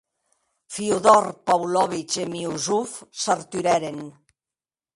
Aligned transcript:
Fiódor 0.75 1.25
Pávlovich 1.47 2.11
e 2.23 2.25
Miusov 2.33 2.89
s'arturèren. 3.21 3.99